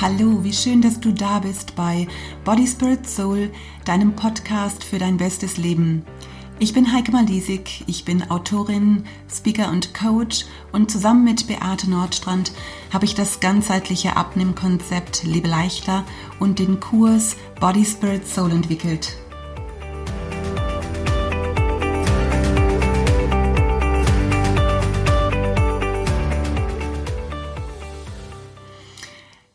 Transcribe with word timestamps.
Hallo, 0.00 0.44
wie 0.44 0.52
schön, 0.52 0.80
dass 0.80 1.00
du 1.00 1.12
da 1.12 1.40
bist 1.40 1.74
bei 1.74 2.06
Body 2.44 2.68
Spirit 2.68 3.08
Soul, 3.08 3.50
deinem 3.84 4.14
Podcast 4.14 4.84
für 4.84 4.96
dein 4.96 5.16
bestes 5.16 5.56
Leben. 5.56 6.04
Ich 6.60 6.72
bin 6.72 6.92
Heike 6.92 7.10
Malisik, 7.10 7.82
ich 7.88 8.04
bin 8.04 8.30
Autorin, 8.30 9.02
Speaker 9.28 9.70
und 9.70 9.94
Coach 9.94 10.44
und 10.70 10.88
zusammen 10.88 11.24
mit 11.24 11.48
Beate 11.48 11.90
Nordstrand 11.90 12.52
habe 12.92 13.06
ich 13.06 13.16
das 13.16 13.40
ganzheitliche 13.40 14.16
Abnehmkonzept 14.16 15.24
Lebe 15.24 15.48
leichter 15.48 16.04
und 16.38 16.60
den 16.60 16.78
Kurs 16.78 17.34
Body 17.58 17.84
Spirit 17.84 18.24
Soul 18.24 18.52
entwickelt. 18.52 19.16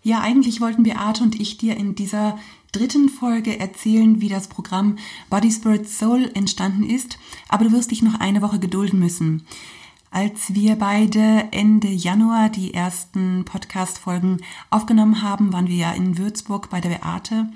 Ja, 0.04 0.20
eigentlich 0.20 0.60
wollten 0.60 0.84
Beate 0.84 1.24
und 1.24 1.40
ich 1.40 1.58
dir 1.58 1.78
in 1.78 1.96
dieser 1.96 2.38
dritten 2.74 3.08
Folge 3.08 3.58
erzählen, 3.58 4.20
wie 4.20 4.28
das 4.28 4.50
Programm 4.50 4.98
Body 5.30 5.50
Spirit 5.50 5.88
Soul 5.88 6.30
entstanden 6.34 6.84
ist, 6.84 7.18
aber 7.48 7.64
du 7.64 7.72
wirst 7.72 7.92
dich 7.92 8.02
noch 8.02 8.20
eine 8.20 8.42
Woche 8.42 8.60
gedulden 8.60 9.00
müssen. 9.00 9.46
Als 10.12 10.54
wir 10.54 10.76
beide 10.76 11.48
Ende 11.52 11.88
Januar 11.88 12.50
die 12.50 12.74
ersten 12.74 13.46
Podcast-Folgen 13.46 14.42
aufgenommen 14.70 15.22
haben, 15.22 15.54
waren 15.54 15.70
wir 15.70 15.78
ja 15.78 15.92
in 15.94 16.18
Würzburg 16.18 16.70
bei 16.70 16.82
der 16.82 16.90
Beate 16.90 17.48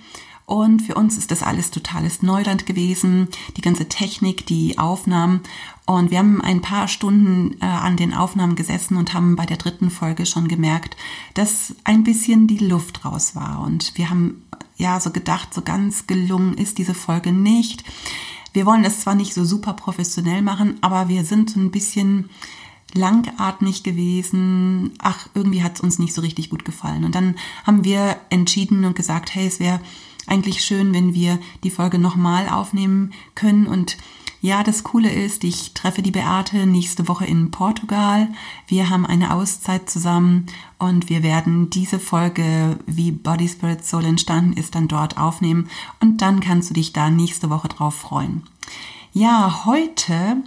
und 0.48 0.82
für 0.82 0.96
uns 0.96 1.18
ist 1.18 1.30
das 1.30 1.44
alles 1.44 1.72
totales 1.72 2.24
Neuland 2.24 2.66
gewesen, 2.66 3.28
die 3.58 3.62
ganze 3.62 3.90
Technik, 3.90 4.46
die 4.46 4.78
Aufnahmen. 4.78 5.42
Und 5.88 6.12
wir 6.12 6.20
haben 6.20 6.42
ein 6.42 6.62
paar 6.62 6.90
Stunden 6.90 7.56
äh, 7.62 7.66
an 7.66 7.96
den 7.96 8.14
Aufnahmen 8.14 8.58
gesessen 8.58 8.98
und 8.98 9.14
haben 9.14 9.38
bei 9.38 9.46
der 9.46 9.56
dritten 9.56 9.90
Folge 9.90 10.26
schon 10.26 10.50
gemerkt, 10.50 10.98
dass 11.34 11.76
ein 11.86 12.04
bisschen 12.04 12.46
die 12.46 12.58
Luft 12.58 13.06
raus 13.06 13.38
war. 13.38 13.62
Und 13.62 13.98
wir 13.98 14.10
haben 14.10 14.44
ja 14.76 15.00
so 15.00 15.12
gedacht, 15.12 15.54
so 15.54 15.62
ganz 15.62 16.06
gelungen 16.06 16.56
ist 16.56 16.78
diese 16.78 16.94
Folge 16.94 17.32
nicht. 17.32 17.86
Wir 18.52 18.66
wollen 18.66 18.84
das 18.84 19.00
zwar 19.00 19.16
nicht 19.16 19.34
so 19.34 19.46
super 19.46 19.74
professionell 19.74 20.42
machen, 20.42 20.76
aber 20.82 21.08
wir 21.08 21.24
sind 21.24 21.52
so 21.52 21.60
ein 21.62 21.72
bisschen 21.72 22.30
langatmig 22.94 23.84
gewesen. 23.84 24.92
Ach, 25.00 25.30
irgendwie 25.36 25.64
hat 25.64 25.76
es 25.76 25.82
uns 25.82 26.00
nicht 26.00 26.14
so 26.14 26.20
richtig 26.20 26.50
gut 26.50 26.66
gefallen. 26.66 27.06
Und 27.06 27.16
dann 27.16 27.36
haben 27.64 27.86
wir 27.86 28.18
entschieden 28.30 28.84
und 28.84 28.98
gesagt, 28.98 29.34
hey, 29.34 29.48
es 29.48 29.62
wäre 29.62 29.80
eigentlich 30.26 30.66
schön, 30.66 30.94
wenn 30.94 31.14
wir 31.14 31.40
die 31.64 31.72
Folge 31.72 31.98
nochmal 31.98 32.50
aufnehmen 32.50 33.14
können. 33.36 33.68
Und 33.68 33.96
ja, 34.42 34.64
das 34.64 34.84
Coole 34.84 35.12
ist, 35.12 35.44
ich 35.44 35.74
treffe 35.74 36.02
die 36.02 36.12
Beate 36.12 36.66
nächste 36.66 37.08
Woche 37.08 37.26
in 37.26 37.50
Portugal. 37.52 38.28
Wir 38.68 38.90
haben 38.90 39.06
eine 39.06 39.34
Auszeit 39.34 39.90
zusammen 39.90 40.46
und 40.78 41.10
wir 41.10 41.24
werden 41.24 41.70
diese 41.70 42.00
Folge, 42.00 42.78
wie 42.86 43.12
Body 43.12 43.48
Spirit 43.48 43.84
Soul 43.84 44.06
entstanden 44.06 44.54
ist, 44.54 44.76
dann 44.76 44.88
dort 44.88 45.18
aufnehmen. 45.18 45.70
Und 46.00 46.22
dann 46.22 46.40
kannst 46.40 46.70
du 46.70 46.74
dich 46.74 46.94
da 46.94 47.10
nächste 47.10 47.50
Woche 47.50 47.68
drauf 47.68 47.96
freuen. 47.96 48.44
Ja, 49.12 49.66
heute 49.66 50.44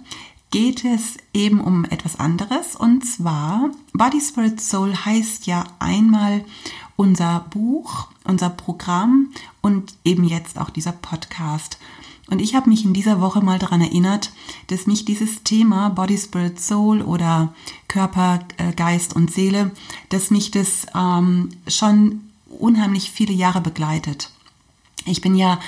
geht 0.51 0.85
es 0.85 1.17
eben 1.33 1.61
um 1.61 1.85
etwas 1.85 2.19
anderes 2.19 2.77
und 2.77 3.05
zwar 3.05 3.71
Body 3.93 4.21
Spirit 4.21 4.61
Soul 4.61 4.95
heißt 4.95 5.47
ja 5.47 5.65
einmal 5.79 6.45
unser 6.97 7.47
Buch, 7.51 8.09
unser 8.25 8.51
Programm 8.51 9.31
und 9.61 9.95
eben 10.05 10.25
jetzt 10.25 10.59
auch 10.59 10.71
dieser 10.71 10.93
Podcast. 10.93 11.79
Und 12.31 12.41
ich 12.41 12.55
habe 12.55 12.71
mich 12.71 12.85
in 12.85 12.95
dieser 12.95 13.21
Woche 13.21 13.41
mal 13.41 13.59
daran 13.59 13.81
erinnert, 13.81 14.33
dass 14.69 14.87
mich 14.87 15.05
dieses 15.05 15.43
Thema 15.43 15.91
Body, 15.91 16.17
Spirit, 16.17 16.61
Soul 16.61 17.03
oder 17.03 17.53
Körper, 17.89 18.41
äh, 18.57 18.73
Geist 18.73 19.17
und 19.17 19.33
Seele, 19.33 19.73
dass 20.11 20.31
mich 20.31 20.53
das 20.53 20.87
ähm, 20.95 21.51
schon 21.67 22.21
unheimlich 22.49 23.11
viele 23.11 23.33
Jahre 23.33 23.61
begleitet. 23.61 24.31
Ich 25.05 25.21
bin 25.21 25.35
ja 25.35 25.59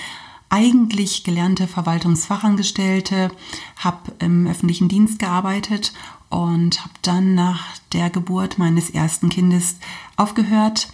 eigentlich 0.51 1.25
gelernte 1.25 1.67
Verwaltungsfachangestellte, 1.67 3.31
habe 3.79 4.13
im 4.19 4.47
öffentlichen 4.47 4.89
Dienst 4.89 5.19
gearbeitet 5.19 5.93
und 6.29 6.81
habe 6.81 6.95
dann 7.03 7.35
nach 7.35 7.65
der 7.93 8.11
Geburt 8.11 8.59
meines 8.59 8.91
ersten 8.91 9.31
Kindes 9.31 9.77
aufgehört, 10.17 10.93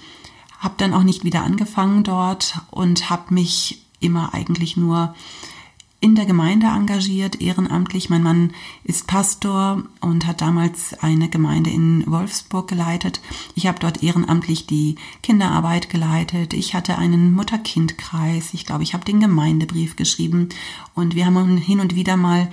habe 0.61 0.75
dann 0.79 0.95
auch 0.95 1.03
nicht 1.03 1.25
wieder 1.25 1.43
angefangen 1.43 2.05
dort 2.05 2.59
und 2.71 3.11
habe 3.11 3.35
mich 3.35 3.83
immer 4.01 4.33
eigentlich 4.33 4.77
nur 4.77 5.15
in 6.01 6.15
der 6.15 6.27
Gemeinde 6.27 6.69
engagiert, 6.69 7.41
ehrenamtlich. 7.41 8.09
Mein 8.09 8.23
Mann 8.23 8.53
ist 8.85 9.09
Pastor 9.09 9.83
und 10.01 10.27
hat 10.27 10.41
damals 10.41 10.95
eine 11.01 11.29
Gemeinde 11.29 11.71
in 11.71 12.05
Wolfsburg 12.07 12.69
geleitet. 12.69 13.21
Ich 13.57 13.67
habe 13.67 13.81
dort 13.81 14.03
ehrenamtlich 14.03 14.67
die 14.67 14.95
Kinderarbeit 15.25 15.91
geleitet. 15.91 16.55
Ich 16.55 16.75
hatte 16.75 16.99
einen 16.99 17.33
Mutter-Kind-Kreis. 17.33 18.55
Ich 18.55 18.65
glaube, 18.65 18.85
ich 18.85 18.95
habe 18.95 19.05
den 19.05 19.19
Gemeindebrief 19.19 19.97
geschrieben 19.97 20.51
und 20.95 21.17
wir 21.17 21.27
haben 21.27 21.57
hin 21.57 21.81
und 21.81 21.97
wieder 21.97 22.17
mal 22.17 22.49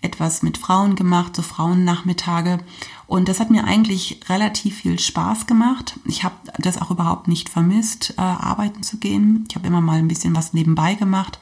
etwas 0.00 0.42
mit 0.42 0.58
Frauen 0.58 0.96
gemacht, 0.96 1.36
so 1.36 1.42
Frauennachmittage. 1.42 2.58
Und 3.06 3.28
das 3.28 3.38
hat 3.40 3.50
mir 3.50 3.64
eigentlich 3.64 4.20
relativ 4.28 4.78
viel 4.78 4.98
Spaß 4.98 5.46
gemacht. 5.46 5.98
Ich 6.04 6.24
habe 6.24 6.34
das 6.58 6.80
auch 6.80 6.90
überhaupt 6.90 7.28
nicht 7.28 7.48
vermisst, 7.48 8.14
äh, 8.16 8.20
arbeiten 8.20 8.82
zu 8.82 8.98
gehen. 8.98 9.44
Ich 9.48 9.56
habe 9.56 9.66
immer 9.66 9.80
mal 9.80 9.98
ein 9.98 10.08
bisschen 10.08 10.36
was 10.36 10.52
nebenbei 10.52 10.94
gemacht. 10.94 11.38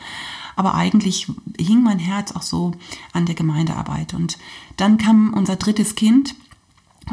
Aber 0.57 0.75
eigentlich 0.75 1.29
hing 1.59 1.83
mein 1.83 1.99
Herz 1.99 2.33
auch 2.33 2.43
so 2.43 2.73
an 3.13 3.27
der 3.27 3.35
Gemeindearbeit. 3.35 4.15
Und 4.15 4.39
dann 4.77 4.99
kam 4.99 5.33
unser 5.33 5.57
drittes 5.57 5.95
Kind. 5.95 6.35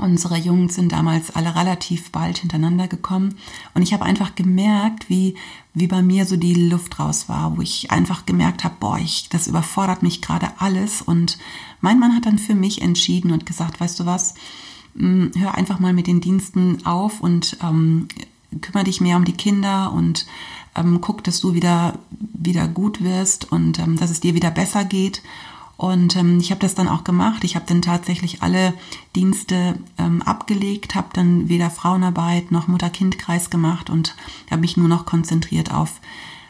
Unsere 0.01 0.37
Jungs 0.37 0.73
sind 0.73 0.91
damals 0.91 1.35
alle 1.35 1.55
relativ 1.55 2.11
bald 2.11 2.39
hintereinander 2.39 2.87
gekommen 2.87 3.35
und 3.75 3.83
ich 3.83 3.93
habe 3.93 4.05
einfach 4.05 4.33
gemerkt, 4.33 5.07
wie 5.07 5.35
wie 5.75 5.87
bei 5.87 6.01
mir 6.01 6.25
so 6.25 6.37
die 6.37 6.53
Luft 6.53 6.99
raus 6.99 7.29
war, 7.29 7.57
wo 7.57 7.61
ich 7.61 7.91
einfach 7.91 8.25
gemerkt 8.25 8.63
habe, 8.63 8.75
boah, 8.79 8.97
ich, 8.97 9.29
das 9.29 9.47
überfordert 9.47 10.03
mich 10.03 10.21
gerade 10.21 10.49
alles 10.59 11.01
und 11.01 11.37
mein 11.81 11.99
Mann 11.99 12.15
hat 12.15 12.25
dann 12.25 12.39
für 12.39 12.55
mich 12.55 12.81
entschieden 12.81 13.31
und 13.31 13.45
gesagt, 13.45 13.79
weißt 13.79 13.99
du 13.99 14.05
was, 14.05 14.35
hm, 14.95 15.31
hör 15.35 15.55
einfach 15.55 15.79
mal 15.79 15.93
mit 15.93 16.07
den 16.07 16.21
Diensten 16.21 16.85
auf 16.85 17.21
und 17.21 17.57
ähm, 17.63 18.07
kümmere 18.61 18.85
dich 18.85 19.01
mehr 19.01 19.17
um 19.17 19.25
die 19.25 19.33
Kinder 19.33 19.91
und 19.91 20.27
ähm, 20.75 21.01
guck, 21.01 21.23
dass 21.23 21.39
du 21.39 21.53
wieder 21.53 21.99
wieder 22.19 22.67
gut 22.67 23.03
wirst 23.03 23.51
und 23.51 23.79
ähm, 23.79 23.97
dass 23.97 24.11
es 24.11 24.19
dir 24.19 24.33
wieder 24.33 24.51
besser 24.51 24.85
geht. 24.85 25.21
Und 25.75 26.15
ähm, 26.15 26.39
ich 26.39 26.51
habe 26.51 26.61
das 26.61 26.75
dann 26.75 26.87
auch 26.87 27.03
gemacht. 27.03 27.43
Ich 27.43 27.55
habe 27.55 27.65
dann 27.67 27.81
tatsächlich 27.81 28.41
alle 28.43 28.73
Dienste 29.15 29.79
ähm, 29.97 30.21
abgelegt, 30.21 30.95
habe 30.95 31.09
dann 31.13 31.49
weder 31.49 31.69
Frauenarbeit 31.69 32.51
noch 32.51 32.67
Mutter-Kind-Kreis 32.67 33.49
gemacht 33.49 33.89
und 33.89 34.15
habe 34.49 34.61
mich 34.61 34.77
nur 34.77 34.87
noch 34.87 35.05
konzentriert 35.05 35.73
auf 35.73 35.99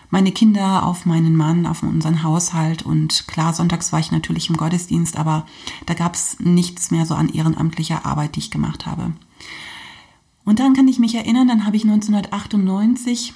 meine 0.10 0.32
Kinder, 0.32 0.86
auf 0.86 1.08
meinen 1.08 1.36
Mann, 1.36 1.66
auf 1.66 1.82
unseren 1.82 2.22
Haushalt. 2.22 2.84
Und 2.84 3.28
klar, 3.28 3.54
sonntags 3.54 3.92
war 3.92 4.00
ich 4.00 4.12
natürlich 4.12 4.50
im 4.50 4.58
Gottesdienst, 4.58 5.18
aber 5.18 5.48
da 5.88 5.96
gab 5.96 6.14
es 6.14 6.38
nichts 6.40 6.92
mehr 6.92 7.08
so 7.08 7.16
an 7.16 7.30
ehrenamtlicher 7.30 8.06
Arbeit, 8.06 8.36
die 8.36 8.40
ich 8.40 8.52
gemacht 8.52 8.86
habe. 8.86 9.14
Und 10.46 10.60
dann 10.60 10.76
kann 10.76 10.88
ich 10.88 11.00
mich 11.00 11.16
erinnern, 11.16 11.48
dann 11.48 11.66
habe 11.66 11.78
ich 11.78 11.84
1998 11.84 13.34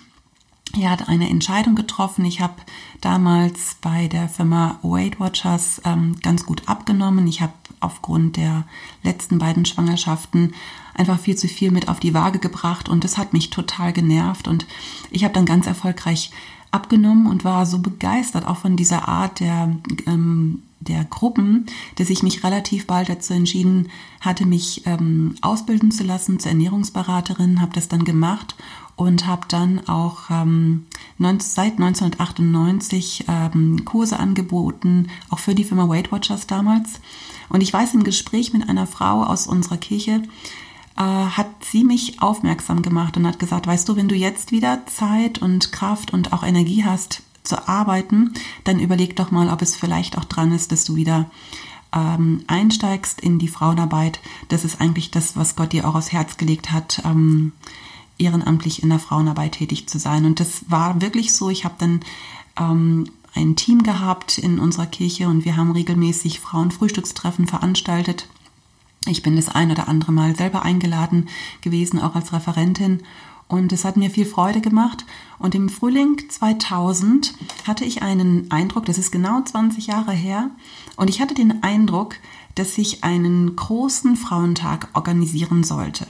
ja, 0.75 0.89
hat 0.89 1.07
eine 1.07 1.29
Entscheidung 1.29 1.75
getroffen. 1.75 2.25
Ich 2.25 2.41
habe 2.41 2.55
damals 3.01 3.78
bei 3.81 4.07
der 4.07 4.28
Firma 4.28 4.79
Weight 4.81 5.19
Watchers 5.19 5.81
ähm, 5.85 6.16
ganz 6.22 6.45
gut 6.45 6.63
abgenommen. 6.67 7.28
Ich 7.28 7.41
habe 7.41 7.53
aufgrund 7.79 8.38
der 8.38 8.66
letzten 9.03 9.39
beiden 9.39 9.66
Schwangerschaften 9.66 10.53
einfach 10.94 11.19
viel 11.19 11.35
zu 11.35 11.47
viel 11.47 11.72
mit 11.72 11.89
auf 11.89 12.00
die 12.00 12.13
Waage 12.13 12.39
gebracht 12.39 12.89
und 12.89 13.03
das 13.03 13.17
hat 13.17 13.33
mich 13.33 13.51
total 13.51 13.94
genervt 13.94 14.47
und 14.47 14.66
ich 15.11 15.23
habe 15.23 15.33
dann 15.33 15.45
ganz 15.45 15.67
erfolgreich 15.67 16.31
abgenommen 16.72 17.27
und 17.27 17.45
war 17.45 17.66
so 17.66 17.79
begeistert 17.79 18.47
auch 18.47 18.57
von 18.57 18.75
dieser 18.75 19.07
Art 19.07 19.39
der 19.39 19.75
ähm, 20.07 20.63
der 20.79 21.03
Gruppen, 21.06 21.66
dass 21.95 22.09
ich 22.09 22.23
mich 22.23 22.44
relativ 22.44 22.88
bald 22.88 23.09
dazu 23.09 23.33
entschieden 23.33 23.89
hatte, 24.22 24.45
mich 24.45 24.85
ähm, 24.85 25.35
ausbilden 25.41 25.92
zu 25.92 26.03
lassen 26.03 26.39
zur 26.39 26.51
Ernährungsberaterin, 26.51 27.62
habe 27.62 27.74
das 27.74 27.89
dann 27.89 28.06
gemacht 28.06 28.56
und 28.97 29.27
habe 29.27 29.47
dann 29.47 29.88
auch 29.88 30.29
ähm, 30.29 30.88
seit 31.19 31.73
1998 31.73 33.25
ähm, 33.29 33.85
Kurse 33.85 34.19
angeboten, 34.19 35.07
auch 35.29 35.39
für 35.39 35.55
die 35.55 35.63
Firma 35.63 35.88
Weight 35.88 36.11
Watchers 36.11 36.47
damals. 36.47 36.99
Und 37.47 37.61
ich 37.61 37.71
weiß, 37.71 37.94
im 37.94 38.03
Gespräch 38.03 38.51
mit 38.51 38.67
einer 38.67 38.88
Frau 38.88 39.23
aus 39.23 39.47
unserer 39.47 39.77
Kirche 39.77 40.23
äh, 40.97 41.01
hat 41.01 41.47
sie 41.63 41.83
mich 41.83 42.21
aufmerksam 42.21 42.81
gemacht 42.81 43.15
und 43.15 43.27
hat 43.27 43.39
gesagt, 43.39 43.67
weißt 43.67 43.88
du, 43.88 43.95
wenn 43.95 44.09
du 44.09 44.15
jetzt 44.15 44.51
wieder 44.51 44.85
Zeit 44.88 45.38
und 45.38 45.71
Kraft 45.71 46.11
und 46.11 46.33
auch 46.33 46.44
Energie 46.44 46.83
hast, 46.83 47.21
zu 47.44 47.67
arbeiten, 47.67 48.33
dann 48.65 48.79
überleg 48.79 49.15
doch 49.15 49.31
mal, 49.31 49.49
ob 49.49 49.61
es 49.61 49.75
vielleicht 49.75 50.17
auch 50.17 50.25
dran 50.25 50.51
ist, 50.51 50.71
dass 50.71 50.83
du 50.83 50.95
wieder 50.95 51.29
ähm, 51.95 52.44
einsteigst 52.47 53.21
in 53.21 53.39
die 53.39 53.47
Frauenarbeit. 53.47 54.19
Das 54.49 54.65
ist 54.65 54.81
eigentlich 54.81 55.11
das, 55.11 55.38
was 55.38 55.55
Gott 55.55 55.71
dir 55.71 55.88
auch 55.88 55.95
aufs 55.95 56.11
Herz 56.11 56.35
gelegt 56.38 56.71
hat, 56.71 57.01
ähm, 57.05 57.53
ehrenamtlich 58.18 58.84
in 58.84 58.90
der 58.90 59.00
Frauenarbeit 59.00 59.54
tätig 59.54 59.88
zu 59.88 60.00
sein. 60.00 60.25
Und 60.25 60.40
das 60.40 60.69
war 60.69 61.02
wirklich 61.02 61.34
so. 61.34 61.50
Ich 61.50 61.66
habe 61.66 61.75
dann 61.78 62.02
ähm, 62.60 63.10
ein 63.36 63.56
Team 63.56 63.84
gehabt 63.84 64.38
in 64.38 64.60
unserer 64.60 64.88
Kirche 64.88 65.28
und 65.28 65.46
wir 65.46 65.56
haben 65.56 65.72
regelmäßig 65.72 66.40
Frauenfrühstückstreffen 66.40 67.48
veranstaltet. 67.48 68.28
Ich 69.06 69.24
bin 69.24 69.36
das 69.36 69.50
ein 69.50 69.72
oder 69.72 69.88
andere 69.88 70.12
Mal 70.12 70.36
selber 70.36 70.64
eingeladen 70.64 71.30
gewesen, 71.62 72.00
auch 72.00 72.16
als 72.16 72.34
Referentin. 72.34 73.04
Und 73.48 73.72
es 73.72 73.86
hat 73.86 73.96
mir 73.96 74.10
viel 74.10 74.25
Freude 74.25 74.60
gemacht. 74.60 75.06
Und 75.40 75.56
im 75.56 75.69
Frühling 75.69 76.18
2000 76.30 77.34
hatte 77.66 77.86
ich 77.86 78.02
einen 78.02 78.52
Eindruck, 78.52 78.86
das 78.86 78.98
ist 78.98 79.12
genau 79.12 79.42
20 79.42 79.88
Jahre 79.88 80.12
her, 80.12 80.50
und 80.98 81.10
ich 81.10 81.22
hatte 81.22 81.36
den 81.36 81.64
Eindruck, 81.64 82.16
dass 82.57 82.77
ich 82.77 83.04
einen 83.04 83.56
großen 83.56 84.15
Frauentag 84.15 84.89
organisieren 84.94 85.63
sollte 85.63 86.07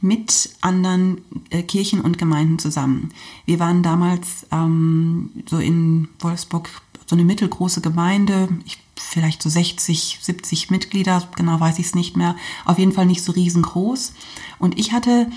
mit 0.00 0.50
anderen 0.60 1.22
äh, 1.50 1.62
Kirchen 1.62 2.00
und 2.00 2.16
Gemeinden 2.18 2.58
zusammen. 2.58 3.12
Wir 3.44 3.58
waren 3.58 3.82
damals 3.82 4.46
ähm, 4.52 5.30
so 5.48 5.58
in 5.58 6.08
Wolfsburg 6.20 6.68
so 7.06 7.16
eine 7.16 7.24
mittelgroße 7.24 7.80
Gemeinde, 7.80 8.48
ich, 8.64 8.78
vielleicht 8.94 9.42
so 9.42 9.50
60, 9.50 10.18
70 10.22 10.70
Mitglieder, 10.70 11.28
genau 11.36 11.58
weiß 11.58 11.80
ich 11.80 11.86
es 11.86 11.94
nicht 11.94 12.16
mehr, 12.16 12.36
auf 12.64 12.78
jeden 12.78 12.92
Fall 12.92 13.06
nicht 13.06 13.24
so 13.24 13.32
riesengroß. 13.32 14.12
Und 14.60 14.78
ich 14.78 14.92
hatte 14.92 15.28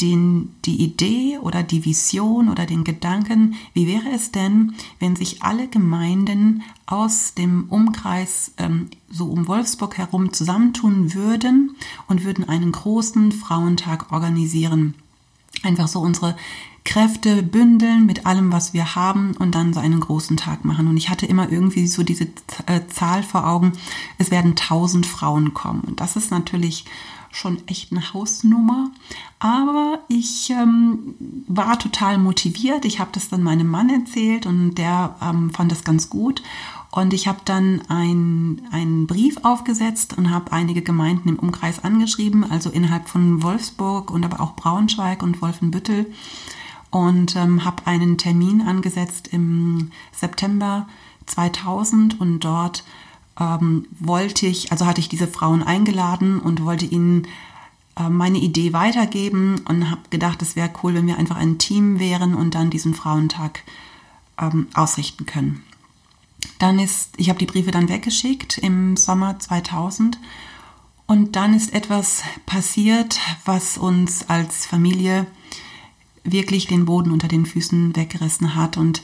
den, 0.00 0.54
die 0.64 0.82
Idee 0.82 1.38
oder 1.38 1.62
die 1.62 1.84
Vision 1.84 2.48
oder 2.48 2.66
den 2.66 2.84
Gedanken, 2.84 3.56
wie 3.74 3.86
wäre 3.86 4.10
es 4.14 4.30
denn, 4.30 4.74
wenn 5.00 5.16
sich 5.16 5.42
alle 5.42 5.68
Gemeinden 5.68 6.62
aus 6.86 7.34
dem 7.34 7.64
Umkreis 7.68 8.52
ähm, 8.58 8.88
so 9.10 9.26
um 9.26 9.48
Wolfsburg 9.48 9.98
herum 9.98 10.32
zusammentun 10.32 11.14
würden 11.14 11.76
und 12.06 12.24
würden 12.24 12.48
einen 12.48 12.72
großen 12.72 13.32
Frauentag 13.32 14.12
organisieren. 14.12 14.94
Einfach 15.62 15.88
so 15.88 16.00
unsere 16.00 16.36
Kräfte 16.84 17.42
bündeln 17.42 18.06
mit 18.06 18.24
allem, 18.24 18.52
was 18.52 18.72
wir 18.72 18.94
haben 18.94 19.36
und 19.36 19.54
dann 19.54 19.74
so 19.74 19.80
einen 19.80 20.00
großen 20.00 20.36
Tag 20.36 20.64
machen. 20.64 20.86
Und 20.86 20.96
ich 20.96 21.10
hatte 21.10 21.26
immer 21.26 21.50
irgendwie 21.50 21.86
so 21.86 22.02
diese 22.02 22.28
äh, 22.66 22.80
Zahl 22.88 23.22
vor 23.22 23.46
Augen, 23.46 23.72
es 24.16 24.30
werden 24.30 24.56
tausend 24.56 25.04
Frauen 25.04 25.52
kommen. 25.52 25.80
Und 25.80 26.00
das 26.00 26.16
ist 26.16 26.30
natürlich 26.30 26.86
schon 27.30 27.66
echt 27.66 27.92
eine 27.92 28.12
Hausnummer. 28.12 28.90
Aber 29.38 30.00
ich 30.08 30.50
ähm, 30.50 31.14
war 31.46 31.78
total 31.78 32.18
motiviert. 32.18 32.84
Ich 32.84 33.00
habe 33.00 33.10
das 33.12 33.28
dann 33.28 33.42
meinem 33.42 33.68
Mann 33.68 33.90
erzählt 33.90 34.46
und 34.46 34.74
der 34.74 35.16
ähm, 35.22 35.50
fand 35.50 35.70
das 35.70 35.84
ganz 35.84 36.10
gut. 36.10 36.42
Und 36.90 37.12
ich 37.12 37.28
habe 37.28 37.40
dann 37.44 37.82
ein, 37.88 38.62
einen 38.72 39.06
Brief 39.06 39.36
aufgesetzt 39.42 40.16
und 40.16 40.30
habe 40.30 40.52
einige 40.52 40.82
Gemeinden 40.82 41.28
im 41.28 41.38
Umkreis 41.38 41.84
angeschrieben, 41.84 42.50
also 42.50 42.70
innerhalb 42.70 43.08
von 43.08 43.42
Wolfsburg 43.42 44.10
und 44.10 44.24
aber 44.24 44.40
auch 44.40 44.56
Braunschweig 44.56 45.22
und 45.22 45.42
Wolfenbüttel. 45.42 46.06
Und 46.90 47.36
ähm, 47.36 47.66
habe 47.66 47.86
einen 47.86 48.16
Termin 48.16 48.62
angesetzt 48.62 49.28
im 49.30 49.90
September 50.12 50.88
2000 51.26 52.18
und 52.18 52.40
dort 52.40 52.82
ähm, 53.38 53.86
wollte 53.98 54.46
ich, 54.46 54.72
also 54.72 54.86
hatte 54.86 55.00
ich 55.00 55.08
diese 55.08 55.28
Frauen 55.28 55.62
eingeladen 55.62 56.40
und 56.40 56.64
wollte 56.64 56.86
ihnen 56.86 57.26
äh, 57.98 58.08
meine 58.08 58.38
Idee 58.38 58.72
weitergeben 58.72 59.60
und 59.68 59.90
habe 59.90 60.02
gedacht, 60.10 60.42
es 60.42 60.56
wäre 60.56 60.70
cool, 60.82 60.94
wenn 60.94 61.06
wir 61.06 61.18
einfach 61.18 61.36
ein 61.36 61.58
Team 61.58 61.98
wären 61.98 62.34
und 62.34 62.54
dann 62.54 62.70
diesen 62.70 62.94
Frauentag 62.94 63.62
ähm, 64.40 64.68
ausrichten 64.74 65.26
können. 65.26 65.62
Dann 66.58 66.78
ist, 66.78 67.10
ich 67.16 67.28
habe 67.28 67.38
die 67.38 67.46
Briefe 67.46 67.70
dann 67.70 67.88
weggeschickt 67.88 68.58
im 68.58 68.96
Sommer 68.96 69.38
2000 69.38 70.18
und 71.06 71.36
dann 71.36 71.54
ist 71.54 71.72
etwas 71.72 72.22
passiert, 72.46 73.18
was 73.44 73.78
uns 73.78 74.28
als 74.28 74.66
Familie 74.66 75.26
wirklich 76.22 76.66
den 76.66 76.84
Boden 76.84 77.10
unter 77.10 77.28
den 77.28 77.46
Füßen 77.46 77.96
weggerissen 77.96 78.54
hat 78.54 78.76
und 78.76 79.02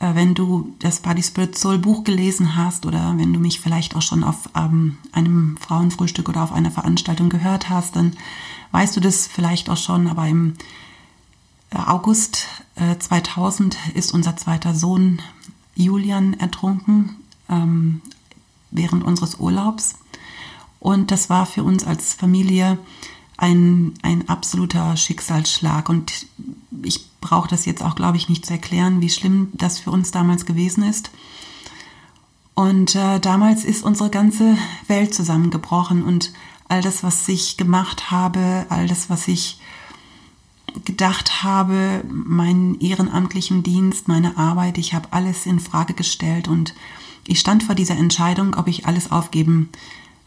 wenn 0.00 0.34
du 0.34 0.74
das 0.78 1.00
Body 1.00 1.22
Spirit 1.22 1.58
Soul 1.58 1.78
Buch 1.78 2.04
gelesen 2.04 2.54
hast 2.54 2.86
oder 2.86 3.14
wenn 3.16 3.32
du 3.32 3.40
mich 3.40 3.60
vielleicht 3.60 3.96
auch 3.96 4.02
schon 4.02 4.22
auf 4.22 4.48
ähm, 4.54 4.96
einem 5.12 5.56
Frauenfrühstück 5.56 6.28
oder 6.28 6.44
auf 6.44 6.52
einer 6.52 6.70
Veranstaltung 6.70 7.28
gehört 7.28 7.68
hast, 7.68 7.96
dann 7.96 8.16
weißt 8.70 8.96
du 8.96 9.00
das 9.00 9.26
vielleicht 9.26 9.68
auch 9.70 9.76
schon. 9.76 10.06
Aber 10.06 10.26
im 10.28 10.54
äh, 11.70 11.78
August 11.78 12.46
äh, 12.76 12.96
2000 12.96 13.76
ist 13.94 14.14
unser 14.14 14.36
zweiter 14.36 14.74
Sohn 14.74 15.20
Julian 15.74 16.34
ertrunken 16.34 17.16
ähm, 17.48 18.00
während 18.70 19.04
unseres 19.04 19.36
Urlaubs. 19.36 19.94
Und 20.80 21.10
das 21.10 21.28
war 21.28 21.46
für 21.46 21.64
uns 21.64 21.84
als 21.84 22.14
Familie 22.14 22.78
ein, 23.36 23.94
ein 24.02 24.28
absoluter 24.28 24.96
Schicksalsschlag. 24.96 25.88
Und 25.88 26.26
ich 26.82 27.07
brauche 27.20 27.48
das 27.48 27.64
jetzt 27.64 27.82
auch, 27.82 27.94
glaube 27.94 28.16
ich, 28.16 28.28
nicht 28.28 28.46
zu 28.46 28.52
erklären, 28.52 29.00
wie 29.00 29.10
schlimm 29.10 29.48
das 29.52 29.78
für 29.78 29.90
uns 29.90 30.10
damals 30.10 30.46
gewesen 30.46 30.82
ist. 30.82 31.10
Und 32.54 32.94
äh, 32.94 33.20
damals 33.20 33.64
ist 33.64 33.84
unsere 33.84 34.10
ganze 34.10 34.56
Welt 34.88 35.14
zusammengebrochen 35.14 36.02
und 36.02 36.32
all 36.68 36.82
das, 36.82 37.02
was 37.02 37.28
ich 37.28 37.56
gemacht 37.56 38.10
habe, 38.10 38.66
all 38.68 38.86
das, 38.88 39.08
was 39.08 39.28
ich 39.28 39.60
gedacht 40.84 41.42
habe, 41.42 42.02
meinen 42.08 42.80
ehrenamtlichen 42.80 43.62
Dienst, 43.62 44.08
meine 44.08 44.36
Arbeit, 44.36 44.78
ich 44.78 44.92
habe 44.92 45.08
alles 45.12 45.46
in 45.46 45.60
Frage 45.60 45.94
gestellt 45.94 46.48
und 46.48 46.74
ich 47.26 47.40
stand 47.40 47.62
vor 47.62 47.74
dieser 47.74 47.96
Entscheidung, 47.96 48.54
ob 48.54 48.68
ich 48.68 48.86
alles 48.86 49.12
aufgeben 49.12 49.68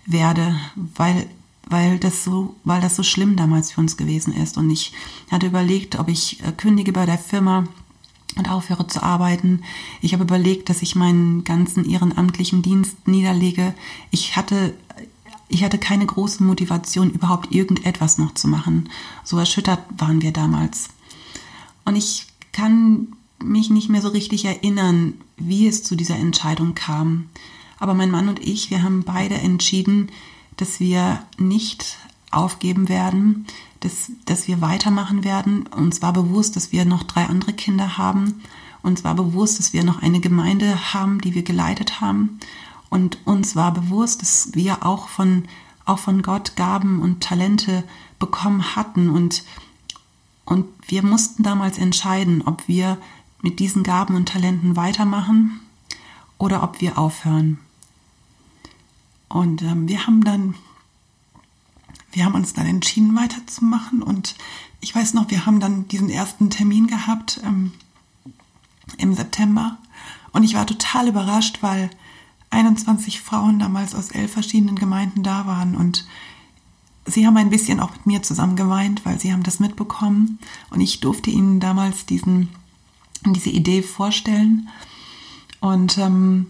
werde, 0.05 0.55
weil 0.75 1.27
weil 1.68 2.00
das 2.00 2.24
so, 2.24 2.56
weil 2.63 2.81
das 2.81 2.96
so 2.96 3.04
schlimm 3.04 3.36
damals 3.36 3.72
für 3.72 3.81
uns 3.81 3.98
gewesen 3.98 4.34
ist. 4.34 4.58
Und 4.58 4.69
ich 4.69 4.94
hatte 5.30 5.48
überlegt, 5.48 6.00
ob 6.00 6.08
ich 6.08 6.42
äh, 6.44 6.52
kündige 6.52 6.92
bei 6.92 7.06
der 7.06 7.18
Firma 7.18 7.66
und 8.36 8.50
aufhöre 8.50 8.88
zu 8.88 9.04
arbeiten. 9.04 9.63
Ich 10.02 10.13
habe 10.13 10.24
überlegt, 10.24 10.69
dass 10.69 10.81
ich 10.81 10.96
meinen 10.96 11.44
ganzen 11.44 11.90
ehrenamtlichen 11.90 12.62
Dienst 12.62 13.08
niederlege. 13.08 13.74
Ich 14.10 14.36
hatte, 14.36 14.74
ich 15.50 15.63
hatte 15.63 15.78
keine 15.78 16.06
große 16.06 16.44
Motivation, 16.44 17.12
überhaupt 17.12 17.52
irgendetwas 17.52 18.18
noch 18.18 18.34
zu 18.34 18.48
machen. 18.48 18.90
So 19.24 19.38
erschüttert 19.38 19.81
waren 19.98 20.22
wir 20.22 20.31
damals. 20.31 20.90
Und 21.84 21.96
ich 21.96 22.28
kann 22.52 23.08
mich 23.44 23.69
nicht 23.69 23.90
mehr 23.90 24.02
so 24.02 24.10
richtig 24.10 24.46
erinnern, 24.46 25.16
wie 25.38 25.68
es 25.68 25.84
zu 25.84 25.96
dieser 25.96 26.16
Entscheidung 26.16 26.75
kam. 26.75 27.30
Aber 27.80 27.94
mein 27.94 28.12
Mann 28.12 28.30
und 28.30 28.40
ich, 28.40 28.69
wir 28.69 28.84
haben 28.84 29.04
beide 29.04 29.36
entschieden, 29.36 30.10
dass 30.57 30.80
wir 30.80 31.24
nicht 31.38 31.98
aufgeben 32.31 32.89
werden, 32.89 33.45
dass, 33.81 34.12
dass 34.25 34.48
wir 34.48 34.62
weitermachen 34.62 35.24
werden. 35.24 35.68
Uns 35.68 36.01
war 36.01 36.13
bewusst, 36.13 36.56
dass 36.56 36.71
wir 36.71 36.86
noch 36.86 37.03
drei 37.03 37.25
andere 37.25 37.53
Kinder 37.53 37.98
haben. 37.98 38.42
Uns 38.83 39.03
war 39.03 39.15
bewusst, 39.15 39.59
dass 39.59 39.74
wir 39.74 39.83
noch 39.83 40.01
eine 40.01 40.19
Gemeinde 40.19 40.94
haben, 40.94 41.19
die 41.21 41.36
wir 41.36 41.44
geleitet 41.44 42.01
haben. 42.01 42.39
Und 42.89 43.19
uns 43.25 43.56
war 43.56 43.74
bewusst, 43.74 44.21
dass 44.21 44.50
wir 44.53 44.86
auch 44.86 45.07
von, 45.07 45.45
auch 45.86 46.00
von 46.00 46.21
Gott 46.21 46.56
Gaben 46.56 47.01
und 47.01 47.21
Talente 47.21 47.83
bekommen 48.19 48.75
hatten. 48.75 49.10
Und, 49.10 49.43
und 50.46 50.65
wir 50.88 51.03
mussten 51.03 51.43
damals 51.43 51.77
entscheiden, 51.77 52.43
ob 52.46 52.67
wir 52.67 52.98
mit 53.41 53.60
diesen 53.60 53.84
Gaben 53.84 54.15
und 54.15 54.29
Talenten 54.29 54.75
weitermachen 54.75 55.60
oder 56.38 56.63
ob 56.63 56.81
wir 56.81 56.98
aufhören. 56.98 57.60
Und 59.33 59.61
ähm, 59.61 59.88
wir 59.88 60.05
haben 60.05 60.23
dann, 60.23 60.55
wir 62.11 62.25
haben 62.25 62.35
uns 62.35 62.53
dann 62.53 62.65
entschieden, 62.65 63.15
weiterzumachen. 63.15 64.03
Und 64.03 64.35
ich 64.81 64.93
weiß 64.93 65.13
noch, 65.13 65.29
wir 65.29 65.45
haben 65.45 65.59
dann 65.59 65.88
diesen 65.88 66.09
ersten 66.09 66.50
Termin 66.50 66.88
gehabt 66.88 67.39
ähm, 67.45 67.71
im 68.97 69.13
September. 69.13 69.77
Und 70.33 70.43
ich 70.43 70.55
war 70.55 70.65
total 70.65 71.07
überrascht, 71.07 71.59
weil 71.61 71.89
21 72.50 73.21
Frauen 73.21 73.59
damals 73.59 73.95
aus 73.95 74.11
elf 74.11 74.33
verschiedenen 74.33 74.75
Gemeinden 74.75 75.23
da 75.23 75.47
waren. 75.47 75.75
Und 75.75 76.05
sie 77.05 77.25
haben 77.25 77.38
ein 77.38 77.50
bisschen 77.50 77.79
auch 77.79 77.91
mit 77.91 78.05
mir 78.05 78.23
zusammen 78.23 78.57
geweint, 78.57 79.05
weil 79.05 79.19
sie 79.19 79.31
haben 79.31 79.43
das 79.43 79.59
mitbekommen. 79.61 80.39
Und 80.69 80.81
ich 80.81 81.00
durfte 81.00 81.29
ihnen 81.29 81.61
damals 81.61 82.05
diesen, 82.05 82.50
diese 83.25 83.50
Idee 83.50 83.81
vorstellen. 83.81 84.67
Und, 85.61 85.97
ähm, 85.97 86.47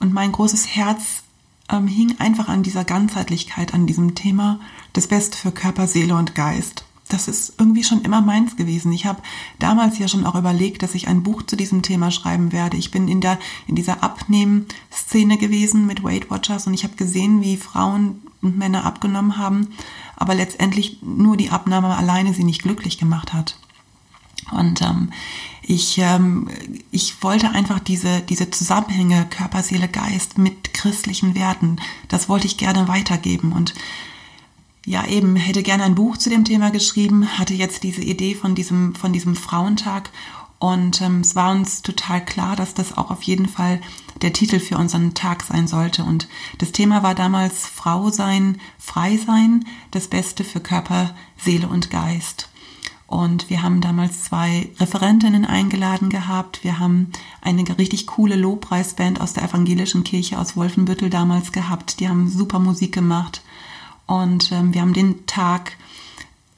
und 0.00 0.12
mein 0.12 0.32
großes 0.32 0.74
Herz 0.74 1.22
ähm, 1.70 1.86
hing 1.86 2.16
einfach 2.18 2.48
an 2.48 2.62
dieser 2.62 2.84
Ganzheitlichkeit, 2.84 3.74
an 3.74 3.86
diesem 3.86 4.14
Thema, 4.14 4.60
das 4.92 5.06
Beste 5.06 5.36
für 5.36 5.52
Körper, 5.52 5.86
Seele 5.86 6.14
und 6.14 6.34
Geist. 6.34 6.84
Das 7.08 7.26
ist 7.26 7.54
irgendwie 7.58 7.84
schon 7.84 8.02
immer 8.02 8.20
meins 8.20 8.56
gewesen. 8.56 8.92
Ich 8.92 9.06
habe 9.06 9.22
damals 9.58 9.98
ja 9.98 10.08
schon 10.08 10.26
auch 10.26 10.34
überlegt, 10.34 10.82
dass 10.82 10.94
ich 10.94 11.08
ein 11.08 11.22
Buch 11.22 11.42
zu 11.42 11.56
diesem 11.56 11.80
Thema 11.80 12.10
schreiben 12.10 12.52
werde. 12.52 12.76
Ich 12.76 12.90
bin 12.90 13.08
in 13.08 13.22
der 13.22 13.38
in 13.66 13.76
dieser 13.76 14.02
Abnehmen-Szene 14.02 15.38
gewesen 15.38 15.86
mit 15.86 16.04
Weight 16.04 16.30
Watchers 16.30 16.66
und 16.66 16.74
ich 16.74 16.84
habe 16.84 16.96
gesehen, 16.96 17.40
wie 17.42 17.56
Frauen 17.56 18.22
und 18.42 18.58
Männer 18.58 18.84
abgenommen 18.84 19.38
haben, 19.38 19.68
aber 20.16 20.34
letztendlich 20.34 20.98
nur 21.02 21.36
die 21.36 21.50
Abnahme 21.50 21.96
alleine 21.96 22.34
sie 22.34 22.44
nicht 22.44 22.62
glücklich 22.62 22.98
gemacht 22.98 23.32
hat. 23.32 23.58
Und 24.50 24.82
ähm, 24.82 25.10
ich, 25.68 25.98
ähm, 25.98 26.48
ich 26.90 27.22
wollte 27.22 27.50
einfach 27.50 27.78
diese, 27.78 28.22
diese 28.22 28.50
Zusammenhänge 28.50 29.26
Körper, 29.28 29.62
Seele, 29.62 29.86
Geist 29.86 30.38
mit 30.38 30.72
christlichen 30.72 31.34
Werten, 31.34 31.76
das 32.08 32.28
wollte 32.30 32.46
ich 32.46 32.56
gerne 32.56 32.88
weitergeben. 32.88 33.52
Und 33.52 33.74
ja, 34.86 35.06
eben 35.06 35.36
hätte 35.36 35.62
gerne 35.62 35.84
ein 35.84 35.94
Buch 35.94 36.16
zu 36.16 36.30
dem 36.30 36.46
Thema 36.46 36.70
geschrieben, 36.70 37.38
hatte 37.38 37.52
jetzt 37.52 37.82
diese 37.82 38.00
Idee 38.00 38.34
von 38.34 38.54
diesem, 38.54 38.94
von 38.94 39.12
diesem 39.12 39.36
Frauentag. 39.36 40.10
Und 40.58 41.02
ähm, 41.02 41.20
es 41.20 41.36
war 41.36 41.50
uns 41.50 41.82
total 41.82 42.24
klar, 42.24 42.56
dass 42.56 42.72
das 42.72 42.96
auch 42.96 43.10
auf 43.10 43.22
jeden 43.22 43.46
Fall 43.46 43.82
der 44.22 44.32
Titel 44.32 44.60
für 44.60 44.78
unseren 44.78 45.12
Tag 45.12 45.42
sein 45.42 45.68
sollte. 45.68 46.02
Und 46.02 46.28
das 46.56 46.72
Thema 46.72 47.02
war 47.02 47.14
damals 47.14 47.66
Frau 47.66 48.08
sein, 48.08 48.58
frei 48.78 49.18
sein, 49.18 49.66
das 49.90 50.08
Beste 50.08 50.44
für 50.44 50.60
Körper, 50.60 51.14
Seele 51.36 51.68
und 51.68 51.90
Geist. 51.90 52.48
Und 53.08 53.48
wir 53.48 53.62
haben 53.62 53.80
damals 53.80 54.24
zwei 54.24 54.68
Referentinnen 54.78 55.46
eingeladen 55.46 56.10
gehabt. 56.10 56.62
Wir 56.62 56.78
haben 56.78 57.10
eine 57.40 57.64
richtig 57.78 58.06
coole 58.06 58.36
Lobpreisband 58.36 59.22
aus 59.22 59.32
der 59.32 59.44
evangelischen 59.44 60.04
Kirche 60.04 60.38
aus 60.38 60.56
Wolfenbüttel 60.56 61.08
damals 61.08 61.50
gehabt. 61.50 62.00
Die 62.00 62.08
haben 62.08 62.28
super 62.28 62.58
Musik 62.58 62.92
gemacht. 62.92 63.42
Und 64.06 64.52
ähm, 64.52 64.74
wir 64.74 64.82
haben 64.82 64.92
den 64.92 65.24
Tag 65.24 65.72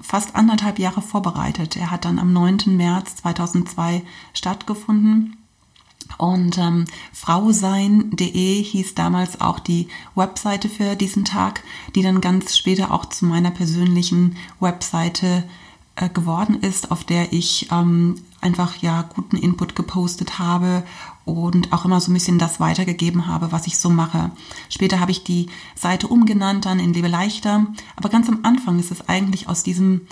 fast 0.00 0.34
anderthalb 0.34 0.80
Jahre 0.80 1.02
vorbereitet. 1.02 1.76
Er 1.76 1.92
hat 1.92 2.04
dann 2.04 2.18
am 2.18 2.32
9. 2.32 2.76
März 2.76 3.14
2002 3.16 4.02
stattgefunden. 4.34 5.36
Und 6.18 6.58
ähm, 6.58 6.86
frausein.de 7.12 8.60
hieß 8.64 8.96
damals 8.96 9.40
auch 9.40 9.60
die 9.60 9.86
Webseite 10.16 10.68
für 10.68 10.96
diesen 10.96 11.24
Tag, 11.24 11.62
die 11.94 12.02
dann 12.02 12.20
ganz 12.20 12.58
später 12.58 12.90
auch 12.90 13.06
zu 13.06 13.24
meiner 13.24 13.52
persönlichen 13.52 14.36
Webseite 14.58 15.44
geworden 16.14 16.56
ist, 16.60 16.90
auf 16.90 17.04
der 17.04 17.32
ich 17.32 17.68
ähm, 17.70 18.16
einfach 18.40 18.76
ja 18.76 19.02
guten 19.02 19.36
Input 19.36 19.76
gepostet 19.76 20.38
habe 20.38 20.82
und 21.24 21.72
auch 21.72 21.84
immer 21.84 22.00
so 22.00 22.10
ein 22.10 22.14
bisschen 22.14 22.38
das 22.38 22.58
weitergegeben 22.60 23.26
habe, 23.26 23.52
was 23.52 23.66
ich 23.66 23.78
so 23.78 23.90
mache. 23.90 24.30
Später 24.68 25.00
habe 25.00 25.10
ich 25.10 25.24
die 25.24 25.48
Seite 25.74 26.08
umgenannt 26.08 26.64
dann 26.64 26.80
in 26.80 26.94
Lebe 26.94 27.08
leichter, 27.08 27.66
aber 27.96 28.08
ganz 28.08 28.28
am 28.28 28.40
Anfang 28.44 28.78
ist 28.78 28.90
es 28.90 29.08
eigentlich 29.08 29.48
aus 29.48 29.62
diesem 29.62 30.02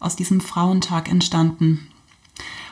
aus 0.00 0.16
diesem 0.16 0.40
Frauentag 0.40 1.10
entstanden. 1.10 1.86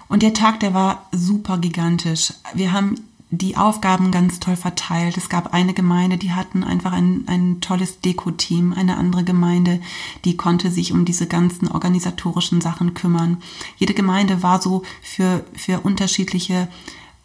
Und 0.09 0.23
der 0.23 0.33
Tag, 0.33 0.61
der 0.61 0.73
war 0.73 1.07
super 1.13 1.59
gigantisch. 1.59 2.33
Wir 2.55 2.73
haben 2.73 3.08
die 3.31 3.57
Aufgaben 3.57 4.11
ganz 4.11 4.41
toll 4.41 4.57
verteilt. 4.57 5.17
Es 5.19 5.29
gab 5.29 5.53
eine 5.53 5.75
Gemeinde, 5.75 6.17
die 6.17 6.33
hatten 6.33 6.65
einfach 6.65 6.93
ein, 6.93 7.25
ein 7.27 7.61
tolles 7.61 8.01
Deko-Team. 8.01 8.73
Eine 8.73 8.97
andere 8.97 9.23
Gemeinde, 9.23 9.81
die 10.25 10.37
konnte 10.37 10.71
sich 10.71 10.93
um 10.93 11.05
diese 11.05 11.27
ganzen 11.27 11.69
organisatorischen 11.69 12.61
Sachen 12.61 12.95
kümmern. 12.95 13.43
Jede 13.77 13.93
Gemeinde 13.93 14.43
war 14.43 14.63
so 14.63 14.83
für, 15.03 15.45
für 15.55 15.81
unterschiedliche 15.81 16.69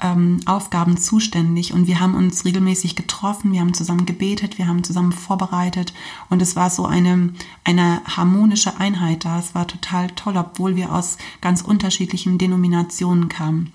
ähm, 0.02 0.42
Aufgaben 0.46 0.98
zuständig 0.98 1.74
und 1.74 1.88
wir 1.88 2.02
haben 2.02 2.16
uns 2.16 2.44
regelmäßig 2.44 2.98
getroffen, 2.98 3.54
wir 3.54 3.62
haben 3.62 3.74
zusammen 3.74 4.06
gebetet, 4.06 4.58
wir 4.58 4.68
haben 4.68 4.84
zusammen 4.84 5.14
vorbereitet 5.14 5.94
und 6.30 6.42
es 6.42 6.58
war 6.58 6.70
so 6.70 6.86
eine, 6.86 7.34
eine 7.64 8.02
harmonische 8.06 8.78
Einheit 8.78 9.24
da. 9.24 9.40
Es 9.40 9.56
war 9.56 9.68
total 9.68 10.10
toll, 10.12 10.36
obwohl 10.36 10.76
wir 10.76 10.94
aus 10.94 11.18
ganz 11.40 11.62
unterschiedlichen 11.62 12.38
Denominationen 12.38 13.30
kamen. 13.30 13.72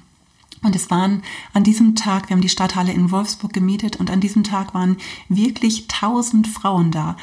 Und 0.63 0.75
es 0.75 0.91
waren 0.91 1.23
an 1.53 1.65
diesem 1.65 1.95
Tag, 1.95 2.29
wir 2.29 2.35
haben 2.35 2.43
die 2.43 2.49
Stadthalle 2.49 2.93
in 2.93 3.11
Wolfsburg 3.11 3.53
gemietet 3.53 3.97
und 3.97 4.11
an 4.11 4.21
diesem 4.21 4.45
Tag 4.45 4.75
waren 4.75 4.97
wirklich 5.29 5.87
tausend 5.89 6.49
Frauen 6.49 6.91
da. 6.91 7.17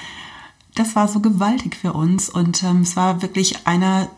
Das 0.73 0.95
war 0.95 1.07
so 1.07 1.19
gewaltig 1.19 1.75
für 1.75 1.93
uns 1.93 2.29
und 2.29 2.63
ähm, 2.63 2.81
es 2.81 2.95
war 2.95 3.21
wirklich 3.21 3.65
einer 3.67 4.09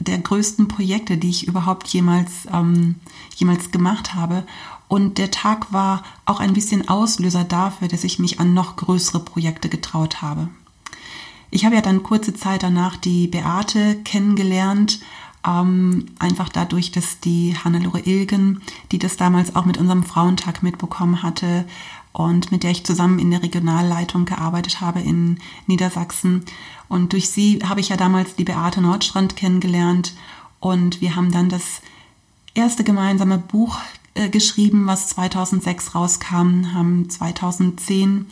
der 0.00 0.18
größten 0.18 0.68
Projekte, 0.68 1.16
die 1.16 1.30
ich 1.30 1.46
überhaupt 1.46 1.88
jemals, 1.88 2.46
ähm, 2.52 2.96
jemals 3.34 3.70
gemacht 3.70 4.14
habe. 4.14 4.44
Und 4.88 5.18
der 5.18 5.30
Tag 5.30 5.72
war 5.72 6.04
auch 6.24 6.40
ein 6.40 6.52
bisschen 6.52 6.88
Auslöser 6.88 7.44
dafür, 7.44 7.88
dass 7.88 8.04
ich 8.04 8.18
mich 8.18 8.40
an 8.40 8.54
noch 8.54 8.76
größere 8.76 9.20
Projekte 9.20 9.68
getraut 9.68 10.22
habe. 10.22 10.48
Ich 11.50 11.64
habe 11.64 11.74
ja 11.74 11.80
dann 11.80 12.02
kurze 12.02 12.34
Zeit 12.34 12.62
danach 12.62 12.96
die 12.96 13.28
Beate 13.28 13.96
kennengelernt, 14.04 15.00
ähm, 15.46 16.06
einfach 16.18 16.48
dadurch, 16.48 16.90
dass 16.90 17.20
die 17.20 17.56
Hannelore 17.56 18.00
Ilgen, 18.00 18.62
die 18.92 18.98
das 18.98 19.16
damals 19.16 19.54
auch 19.54 19.64
mit 19.64 19.78
unserem 19.78 20.02
Frauentag 20.02 20.62
mitbekommen 20.62 21.22
hatte 21.22 21.64
und 22.12 22.50
mit 22.50 22.62
der 22.62 22.70
ich 22.70 22.84
zusammen 22.84 23.18
in 23.18 23.30
der 23.30 23.42
Regionalleitung 23.42 24.24
gearbeitet 24.24 24.80
habe 24.80 25.00
in 25.00 25.38
Niedersachsen. 25.66 26.44
Und 26.88 27.12
durch 27.12 27.28
sie 27.28 27.60
habe 27.64 27.80
ich 27.80 27.90
ja 27.90 27.96
damals 27.96 28.36
die 28.36 28.44
Beate 28.44 28.80
Nordstrand 28.80 29.36
kennengelernt 29.36 30.14
und 30.60 31.00
wir 31.00 31.14
haben 31.14 31.30
dann 31.30 31.48
das 31.48 31.82
erste 32.54 32.84
gemeinsame 32.84 33.38
Buch 33.38 33.78
äh, 34.14 34.28
geschrieben, 34.28 34.86
was 34.86 35.08
2006 35.08 35.94
rauskam, 35.94 36.72
haben 36.72 37.08
2010 37.08 38.26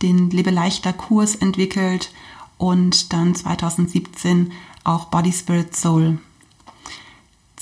den 0.00 0.30
Lebe 0.30 0.50
leichter 0.50 0.92
Kurs 0.92 1.34
entwickelt 1.34 2.12
und 2.56 3.12
dann 3.12 3.34
2017 3.34 4.52
auch 4.84 5.06
Body 5.06 5.32
Spirit 5.32 5.74
Soul 5.74 6.18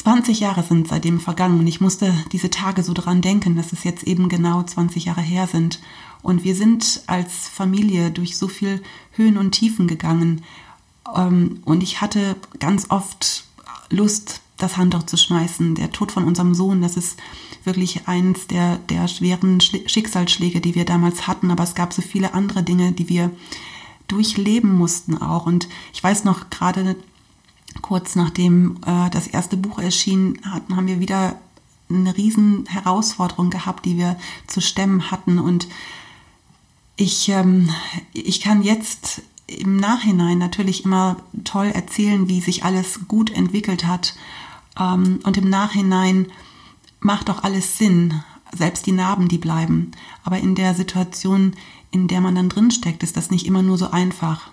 20 0.03 0.41
Jahre 0.41 0.65
sind 0.65 0.89
seitdem 0.89 1.21
vergangen 1.21 1.61
und 1.61 1.67
ich 1.69 1.81
musste 1.81 2.13
diese 2.33 2.51
Tage 2.51 2.83
so 2.83 2.93
dran 2.93 3.23
denken, 3.23 3.55
dass 3.55 3.73
es 3.73 3.85
jetzt 3.85 4.03
eben 4.03 4.29
genau 4.29 4.61
20 4.61 5.05
Jahre 5.05 5.21
her 5.21 5.47
sind. 5.47 5.79
Und 6.23 6.43
wir 6.43 6.57
sind 6.57 7.03
als 7.07 7.47
Familie 7.47 8.11
durch 8.11 8.37
so 8.37 8.49
viel 8.49 8.83
Höhen 9.13 9.39
und 9.39 9.53
Tiefen 9.53 9.87
gegangen. 9.87 10.43
Ähm, 11.15 11.61
und 11.65 11.85
ich 11.85 12.01
hatte 12.01 12.35
ganz 12.59 12.91
oft 12.91 13.45
Lust, 13.91 14.41
das 14.57 14.77
Handtuch 14.77 15.05
zu 15.05 15.17
schmeißen. 15.17 15.77
Der 15.77 15.93
Tod 15.93 16.11
von 16.11 16.25
unserem 16.25 16.57
Sohn, 16.57 16.83
das 16.83 16.97
ist 16.97 17.21
wirklich 17.63 18.09
eins 18.09 18.49
der, 18.49 18.79
der 18.79 19.07
schweren 19.07 19.61
Schicksalsschläge, 19.61 20.61
die 20.61 20.75
wir 20.75 20.85
damals 20.85 21.29
hatten. 21.29 21.53
Aber 21.53 21.63
es 21.63 21.77
gab 21.77 21.93
so 21.93 22.03
viele 22.03 22.35
andere 22.35 22.65
Dinge, 22.65 22.91
die 22.91 23.09
wir 23.09 23.31
durchleben 24.09 24.77
mussten 24.77 25.17
auch. 25.17 25.47
Und 25.47 25.69
ich 25.93 26.03
weiß 26.03 26.25
noch 26.25 26.51
gerade 26.51 26.97
kurz 27.81 28.17
nachdem 28.17 28.79
äh, 28.87 29.11
das 29.11 29.27
erste 29.27 29.57
Buch 29.57 29.79
erschien, 29.79 30.39
hatten, 30.45 30.77
haben 30.77 30.87
wir 30.87 31.01
wieder 31.01 31.37
eine 31.89 32.17
riesen 32.17 32.67
Herausforderung 32.67 33.51
gehabt, 33.51 33.85
die 33.85 33.97
wir 33.97 34.17
zu 34.47 34.61
stemmen 34.61 35.11
hatten. 35.11 35.39
Und 35.39 35.69
ich, 36.97 37.29
ähm, 37.29 37.71
ich 38.13 38.41
kann 38.41 38.63
jetzt 38.63 39.23
im 39.47 39.77
Nachhinein 39.77 40.39
natürlich 40.39 40.85
immer 40.85 41.17
toll 41.45 41.67
erzählen, 41.67 42.29
wie 42.29 42.41
sich 42.41 42.65
alles 42.65 43.01
gut 43.09 43.31
entwickelt 43.31 43.87
hat. 43.87 44.15
Ähm, 44.79 45.21
und 45.25 45.37
im 45.37 45.49
Nachhinein 45.49 46.31
macht 47.01 47.29
auch 47.31 47.43
alles 47.43 47.79
Sinn, 47.79 48.23
selbst 48.55 48.87
die 48.87 48.93
Narben, 48.93 49.29
die 49.29 49.39
bleiben. 49.39 49.93
Aber 50.25 50.39
in 50.39 50.55
der 50.55 50.75
Situation, 50.75 51.55
in 51.91 52.09
der 52.09 52.21
man 52.21 52.35
dann 52.35 52.49
drinsteckt, 52.49 53.03
ist 53.03 53.17
das 53.17 53.31
nicht 53.31 53.47
immer 53.47 53.63
nur 53.63 53.79
so 53.79 53.91
einfach. 53.91 54.51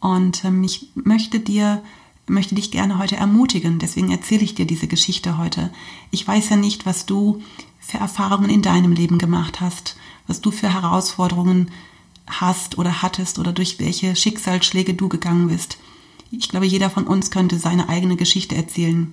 Und 0.00 0.44
ähm, 0.44 0.64
ich 0.64 0.90
möchte 0.94 1.40
dir 1.40 1.82
möchte 2.30 2.54
dich 2.54 2.70
gerne 2.70 2.98
heute 2.98 3.16
ermutigen. 3.16 3.78
Deswegen 3.78 4.10
erzähle 4.10 4.44
ich 4.44 4.54
dir 4.54 4.66
diese 4.66 4.86
Geschichte 4.86 5.36
heute. 5.36 5.70
Ich 6.10 6.26
weiß 6.26 6.48
ja 6.50 6.56
nicht, 6.56 6.86
was 6.86 7.06
du 7.06 7.42
für 7.80 7.98
Erfahrungen 7.98 8.50
in 8.50 8.62
deinem 8.62 8.92
Leben 8.92 9.18
gemacht 9.18 9.60
hast, 9.60 9.96
was 10.26 10.40
du 10.40 10.50
für 10.50 10.72
Herausforderungen 10.72 11.70
hast 12.26 12.78
oder 12.78 13.02
hattest 13.02 13.38
oder 13.38 13.52
durch 13.52 13.78
welche 13.80 14.14
Schicksalsschläge 14.14 14.94
du 14.94 15.08
gegangen 15.08 15.48
bist. 15.48 15.78
Ich 16.30 16.48
glaube, 16.48 16.66
jeder 16.66 16.90
von 16.90 17.04
uns 17.04 17.30
könnte 17.30 17.58
seine 17.58 17.88
eigene 17.88 18.16
Geschichte 18.16 18.54
erzählen. 18.54 19.12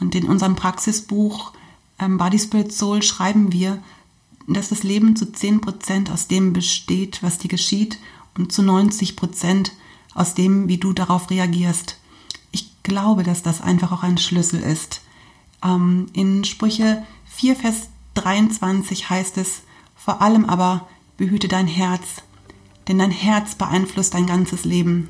Und 0.00 0.14
in 0.14 0.24
unserem 0.24 0.56
Praxisbuch 0.56 1.52
ähm, 1.98 2.16
Body 2.16 2.38
Spirit 2.38 2.72
Soul 2.72 3.02
schreiben 3.02 3.52
wir, 3.52 3.82
dass 4.48 4.70
das 4.70 4.82
Leben 4.82 5.14
zu 5.16 5.26
10% 5.26 6.10
aus 6.10 6.26
dem 6.26 6.54
besteht, 6.54 7.22
was 7.22 7.38
dir 7.38 7.48
geschieht 7.48 7.98
und 8.36 8.50
zu 8.52 8.62
90% 8.62 9.70
aus 10.14 10.34
dem, 10.34 10.68
wie 10.68 10.78
du 10.78 10.94
darauf 10.94 11.28
reagierst 11.28 11.99
glaube, 12.82 13.22
dass 13.22 13.42
das 13.42 13.60
einfach 13.60 13.92
auch 13.92 14.02
ein 14.02 14.18
Schlüssel 14.18 14.60
ist. 14.60 15.02
Ähm, 15.64 16.06
in 16.12 16.44
Sprüche 16.44 17.02
4, 17.26 17.56
Vers 17.56 17.88
23 18.14 19.08
heißt 19.08 19.38
es, 19.38 19.62
vor 19.94 20.22
allem 20.22 20.44
aber 20.44 20.88
behüte 21.16 21.48
dein 21.48 21.66
Herz, 21.66 22.22
denn 22.88 22.98
dein 22.98 23.10
Herz 23.10 23.54
beeinflusst 23.54 24.14
dein 24.14 24.26
ganzes 24.26 24.64
Leben. 24.64 25.08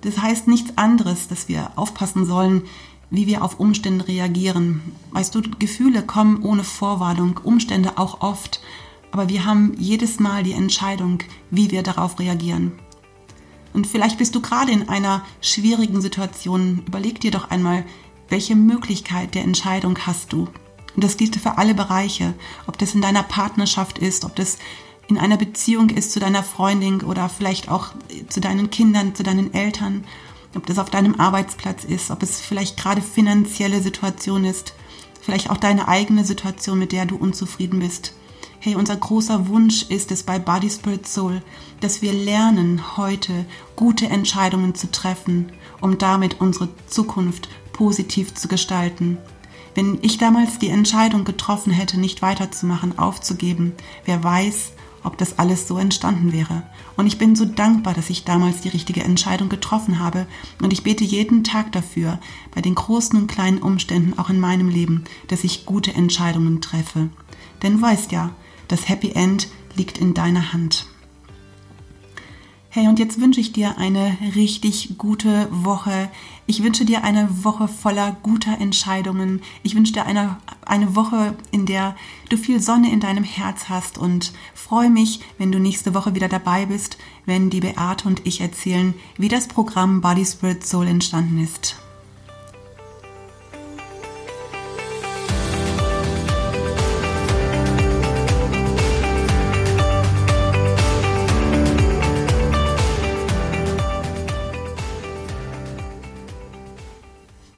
Das 0.00 0.18
heißt 0.18 0.48
nichts 0.48 0.76
anderes, 0.76 1.28
dass 1.28 1.48
wir 1.48 1.72
aufpassen 1.76 2.24
sollen, 2.24 2.62
wie 3.10 3.26
wir 3.26 3.42
auf 3.42 3.58
Umstände 3.58 4.06
reagieren. 4.06 4.80
Weißt 5.12 5.34
du, 5.34 5.42
Gefühle 5.58 6.02
kommen 6.02 6.42
ohne 6.42 6.64
Vorwarnung, 6.64 7.40
Umstände 7.42 7.98
auch 7.98 8.20
oft, 8.20 8.60
aber 9.10 9.28
wir 9.28 9.44
haben 9.44 9.74
jedes 9.78 10.20
Mal 10.20 10.42
die 10.42 10.52
Entscheidung, 10.52 11.20
wie 11.50 11.70
wir 11.70 11.82
darauf 11.82 12.18
reagieren. 12.18 12.72
Und 13.72 13.86
vielleicht 13.86 14.18
bist 14.18 14.34
du 14.34 14.40
gerade 14.40 14.72
in 14.72 14.88
einer 14.88 15.24
schwierigen 15.40 16.00
Situation. 16.00 16.82
Überleg 16.86 17.20
dir 17.20 17.30
doch 17.30 17.50
einmal, 17.50 17.84
welche 18.28 18.56
Möglichkeit 18.56 19.34
der 19.34 19.44
Entscheidung 19.44 19.98
hast 20.06 20.32
du. 20.32 20.48
Und 20.94 21.04
das 21.04 21.16
gilt 21.16 21.36
für 21.36 21.58
alle 21.58 21.74
Bereiche, 21.74 22.34
ob 22.66 22.78
das 22.78 22.94
in 22.94 23.02
deiner 23.02 23.22
Partnerschaft 23.22 23.98
ist, 23.98 24.24
ob 24.24 24.34
das 24.36 24.58
in 25.08 25.18
einer 25.18 25.36
Beziehung 25.36 25.90
ist 25.90 26.12
zu 26.12 26.20
deiner 26.20 26.42
Freundin 26.42 27.02
oder 27.02 27.28
vielleicht 27.28 27.68
auch 27.68 27.88
zu 28.28 28.40
deinen 28.40 28.70
Kindern, 28.70 29.14
zu 29.14 29.22
deinen 29.22 29.54
Eltern, 29.54 30.04
ob 30.54 30.66
das 30.66 30.78
auf 30.78 30.90
deinem 30.90 31.18
Arbeitsplatz 31.18 31.84
ist, 31.84 32.10
ob 32.10 32.22
es 32.22 32.40
vielleicht 32.40 32.76
gerade 32.76 33.00
finanzielle 33.00 33.80
Situation 33.80 34.44
ist, 34.44 34.74
vielleicht 35.20 35.50
auch 35.50 35.56
deine 35.56 35.88
eigene 35.88 36.24
Situation, 36.24 36.78
mit 36.78 36.92
der 36.92 37.06
du 37.06 37.16
unzufrieden 37.16 37.80
bist. 37.80 38.14
Hey, 38.60 38.74
unser 38.74 38.96
großer 38.96 39.46
Wunsch 39.46 39.84
ist 39.84 40.10
es 40.10 40.24
bei 40.24 40.40
Body 40.40 40.68
Spirit 40.68 41.06
Soul, 41.06 41.42
dass 41.80 42.02
wir 42.02 42.12
lernen, 42.12 42.96
heute 42.96 43.46
gute 43.76 44.08
Entscheidungen 44.08 44.74
zu 44.74 44.90
treffen, 44.90 45.52
um 45.80 45.96
damit 45.96 46.40
unsere 46.40 46.68
Zukunft 46.88 47.48
positiv 47.72 48.34
zu 48.34 48.48
gestalten. 48.48 49.16
Wenn 49.76 49.98
ich 50.02 50.18
damals 50.18 50.58
die 50.58 50.70
Entscheidung 50.70 51.24
getroffen 51.24 51.72
hätte, 51.72 52.00
nicht 52.00 52.20
weiterzumachen, 52.20 52.98
aufzugeben, 52.98 53.74
wer 54.06 54.24
weiß, 54.24 54.72
ob 55.04 55.16
das 55.18 55.38
alles 55.38 55.68
so 55.68 55.78
entstanden 55.78 56.32
wäre. 56.32 56.64
Und 56.96 57.06
ich 57.06 57.16
bin 57.16 57.36
so 57.36 57.44
dankbar, 57.44 57.94
dass 57.94 58.10
ich 58.10 58.24
damals 58.24 58.62
die 58.62 58.70
richtige 58.70 59.04
Entscheidung 59.04 59.48
getroffen 59.48 60.00
habe. 60.00 60.26
Und 60.60 60.72
ich 60.72 60.82
bete 60.82 61.04
jeden 61.04 61.44
Tag 61.44 61.70
dafür, 61.70 62.18
bei 62.52 62.60
den 62.60 62.74
großen 62.74 63.16
und 63.16 63.28
kleinen 63.28 63.58
Umständen 63.58 64.18
auch 64.18 64.30
in 64.30 64.40
meinem 64.40 64.68
Leben, 64.68 65.04
dass 65.28 65.44
ich 65.44 65.64
gute 65.64 65.94
Entscheidungen 65.94 66.60
treffe. 66.60 67.08
Denn 67.62 67.76
du 67.76 67.82
weißt 67.82 68.10
ja, 68.10 68.30
das 68.68 68.88
Happy 68.88 69.12
End 69.12 69.48
liegt 69.74 69.98
in 69.98 70.14
deiner 70.14 70.52
Hand. 70.52 70.86
Hey, 72.70 72.86
und 72.86 72.98
jetzt 72.98 73.18
wünsche 73.18 73.40
ich 73.40 73.52
dir 73.52 73.78
eine 73.78 74.18
richtig 74.36 74.98
gute 74.98 75.48
Woche. 75.50 76.10
Ich 76.46 76.62
wünsche 76.62 76.84
dir 76.84 77.02
eine 77.02 77.42
Woche 77.42 77.66
voller 77.66 78.16
guter 78.22 78.60
Entscheidungen. 78.60 79.40
Ich 79.62 79.74
wünsche 79.74 79.94
dir 79.94 80.04
eine, 80.04 80.36
eine 80.66 80.94
Woche, 80.94 81.34
in 81.50 81.64
der 81.64 81.96
du 82.28 82.36
viel 82.36 82.60
Sonne 82.60 82.92
in 82.92 83.00
deinem 83.00 83.24
Herz 83.24 83.70
hast 83.70 83.96
und 83.96 84.32
freue 84.54 84.90
mich, 84.90 85.20
wenn 85.38 85.50
du 85.50 85.58
nächste 85.58 85.94
Woche 85.94 86.14
wieder 86.14 86.28
dabei 86.28 86.66
bist, 86.66 86.98
wenn 87.24 87.48
die 87.48 87.60
Beate 87.60 88.06
und 88.06 88.26
ich 88.26 88.42
erzählen, 88.42 88.92
wie 89.16 89.28
das 89.28 89.48
Programm 89.48 90.02
Body 90.02 90.26
Spirit 90.26 90.64
Soul 90.66 90.88
entstanden 90.88 91.42
ist. 91.42 91.76